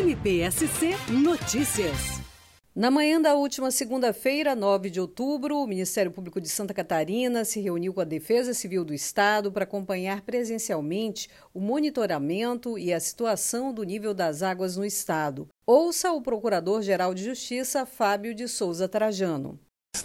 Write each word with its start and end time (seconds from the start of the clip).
MPSC 0.00 0.96
Notícias. 1.10 2.22
Na 2.74 2.90
manhã 2.90 3.20
da 3.20 3.34
última 3.34 3.70
segunda-feira, 3.70 4.56
9 4.56 4.88
de 4.88 4.98
outubro, 4.98 5.58
o 5.58 5.66
Ministério 5.66 6.10
Público 6.10 6.40
de 6.40 6.48
Santa 6.48 6.72
Catarina 6.72 7.44
se 7.44 7.60
reuniu 7.60 7.92
com 7.92 8.00
a 8.00 8.04
Defesa 8.04 8.54
Civil 8.54 8.82
do 8.82 8.94
Estado 8.94 9.52
para 9.52 9.64
acompanhar 9.64 10.22
presencialmente 10.22 11.28
o 11.52 11.60
monitoramento 11.60 12.78
e 12.78 12.94
a 12.94 12.98
situação 12.98 13.74
do 13.74 13.82
nível 13.82 14.14
das 14.14 14.42
águas 14.42 14.74
no 14.74 14.86
Estado. 14.86 15.48
Ouça 15.66 16.10
o 16.12 16.22
Procurador-Geral 16.22 17.12
de 17.12 17.22
Justiça, 17.22 17.84
Fábio 17.84 18.34
de 18.34 18.48
Souza 18.48 18.88
Trajano. 18.88 19.60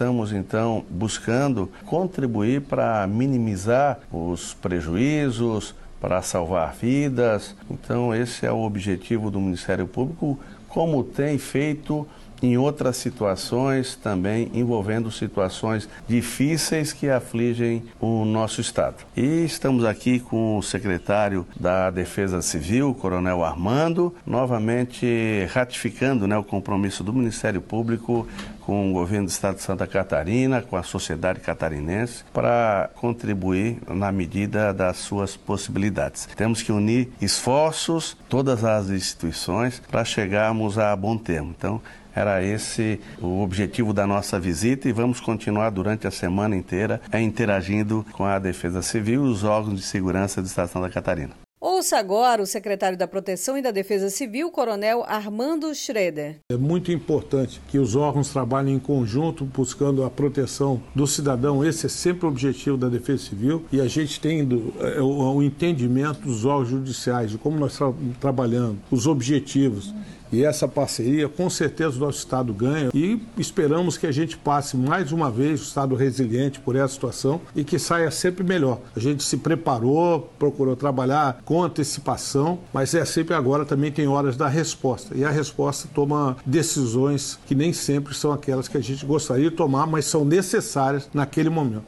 Estamos 0.00 0.32
então 0.32 0.82
buscando 0.88 1.70
contribuir 1.84 2.62
para 2.62 3.06
minimizar 3.06 3.98
os 4.10 4.54
prejuízos, 4.54 5.74
para 6.00 6.22
salvar 6.22 6.74
vidas. 6.74 7.54
Então, 7.70 8.14
esse 8.14 8.46
é 8.46 8.50
o 8.50 8.62
objetivo 8.62 9.30
do 9.30 9.38
Ministério 9.38 9.86
Público, 9.86 10.38
como 10.68 11.04
tem 11.04 11.36
feito 11.36 12.06
em 12.42 12.56
outras 12.56 12.96
situações 12.96 13.94
também 13.96 14.50
envolvendo 14.54 15.10
situações 15.10 15.88
difíceis 16.08 16.92
que 16.92 17.08
afligem 17.08 17.82
o 18.00 18.24
nosso 18.24 18.60
Estado. 18.60 18.96
E 19.16 19.44
estamos 19.44 19.84
aqui 19.84 20.20
com 20.20 20.58
o 20.58 20.62
secretário 20.62 21.46
da 21.58 21.90
Defesa 21.90 22.40
Civil, 22.40 22.94
Coronel 22.94 23.44
Armando, 23.44 24.14
novamente 24.26 25.46
ratificando 25.52 26.26
né, 26.26 26.36
o 26.36 26.44
compromisso 26.44 27.04
do 27.04 27.12
Ministério 27.12 27.60
Público 27.60 28.26
com 28.70 28.88
o 28.88 28.92
governo 28.92 29.26
do 29.26 29.30
Estado 29.30 29.56
de 29.56 29.62
Santa 29.62 29.84
Catarina, 29.84 30.62
com 30.62 30.76
a 30.76 30.84
sociedade 30.84 31.40
catarinense, 31.40 32.22
para 32.32 32.88
contribuir 32.94 33.78
na 33.88 34.12
medida 34.12 34.72
das 34.72 34.98
suas 34.98 35.36
possibilidades. 35.36 36.28
Temos 36.36 36.62
que 36.62 36.70
unir 36.70 37.08
esforços, 37.20 38.16
todas 38.28 38.62
as 38.62 38.88
instituições, 38.88 39.82
para 39.90 40.04
chegarmos 40.04 40.78
a 40.78 40.94
bom 40.94 41.18
termo. 41.18 41.52
Então, 41.58 41.82
era 42.14 42.44
esse 42.44 43.00
o 43.20 43.42
objetivo 43.42 43.92
da 43.92 44.06
nossa 44.06 44.38
visita 44.38 44.88
e 44.88 44.92
vamos 44.92 45.18
continuar 45.18 45.70
durante 45.70 46.06
a 46.06 46.10
semana 46.12 46.54
inteira 46.54 47.00
interagindo 47.12 48.06
com 48.12 48.24
a 48.24 48.38
Defesa 48.38 48.82
Civil 48.82 49.26
e 49.26 49.30
os 49.30 49.42
órgãos 49.42 49.80
de 49.80 49.84
segurança 49.84 50.40
do 50.40 50.46
Estado 50.46 50.66
de 50.66 50.72
Santa 50.74 50.90
Catarina. 50.90 51.49
Ouça 51.62 51.98
agora 51.98 52.42
o 52.42 52.46
secretário 52.46 52.96
da 52.96 53.06
Proteção 53.06 53.58
e 53.58 53.60
da 53.60 53.70
Defesa 53.70 54.08
Civil, 54.08 54.50
Coronel 54.50 55.04
Armando 55.06 55.74
Schroeder. 55.74 56.36
É 56.50 56.56
muito 56.56 56.90
importante 56.90 57.60
que 57.68 57.78
os 57.78 57.94
órgãos 57.94 58.30
trabalhem 58.30 58.76
em 58.76 58.78
conjunto 58.78 59.44
buscando 59.44 60.02
a 60.02 60.08
proteção 60.08 60.82
do 60.94 61.06
cidadão. 61.06 61.62
Esse 61.62 61.84
é 61.84 61.88
sempre 61.90 62.24
o 62.24 62.30
objetivo 62.30 62.78
da 62.78 62.88
Defesa 62.88 63.24
Civil 63.24 63.62
e 63.70 63.78
a 63.78 63.86
gente 63.86 64.18
tendo 64.18 64.72
é, 64.80 65.02
o 65.02 65.42
entendimento 65.42 66.20
dos 66.20 66.46
órgãos 66.46 66.70
judiciais 66.70 67.30
de 67.32 67.36
como 67.36 67.58
nós 67.58 67.72
estamos 67.72 68.16
trabalhando, 68.18 68.78
os 68.90 69.06
objetivos 69.06 69.92
e 70.32 70.44
essa 70.44 70.68
parceria, 70.68 71.28
com 71.28 71.50
certeza, 71.50 71.96
o 71.96 72.00
nosso 72.00 72.18
Estado 72.18 72.52
ganha 72.52 72.90
e 72.94 73.20
esperamos 73.36 73.96
que 73.96 74.06
a 74.06 74.12
gente 74.12 74.36
passe 74.36 74.76
mais 74.76 75.12
uma 75.12 75.30
vez 75.30 75.60
o 75.60 75.64
Estado 75.64 75.94
resiliente 75.94 76.60
por 76.60 76.76
essa 76.76 76.94
situação 76.94 77.40
e 77.54 77.64
que 77.64 77.78
saia 77.78 78.10
sempre 78.10 78.44
melhor. 78.44 78.80
A 78.94 79.00
gente 79.00 79.22
se 79.22 79.36
preparou, 79.36 80.30
procurou 80.38 80.76
trabalhar 80.76 81.40
com 81.44 81.62
antecipação, 81.62 82.60
mas 82.72 82.94
é 82.94 83.04
sempre 83.04 83.34
agora 83.34 83.64
também 83.64 83.90
tem 83.90 84.06
horas 84.06 84.36
da 84.36 84.48
resposta. 84.48 85.16
E 85.16 85.24
a 85.24 85.30
resposta 85.30 85.88
toma 85.92 86.36
decisões 86.46 87.38
que 87.46 87.54
nem 87.54 87.72
sempre 87.72 88.14
são 88.14 88.32
aquelas 88.32 88.68
que 88.68 88.76
a 88.76 88.82
gente 88.82 89.04
gostaria 89.04 89.50
de 89.50 89.56
tomar, 89.56 89.86
mas 89.86 90.04
são 90.04 90.24
necessárias 90.24 91.08
naquele 91.12 91.50
momento. 91.50 91.86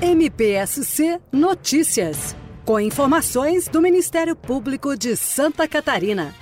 MPSC 0.00 1.20
Notícias. 1.30 2.34
Com 2.64 2.80
informações 2.80 3.68
do 3.68 3.82
Ministério 3.82 4.36
Público 4.36 4.96
de 4.96 5.16
Santa 5.16 5.66
Catarina. 5.66 6.34